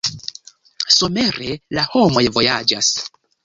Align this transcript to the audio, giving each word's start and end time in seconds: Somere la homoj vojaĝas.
Somere 0.95 1.51
la 1.79 1.87
homoj 1.93 2.27
vojaĝas. 2.41 2.95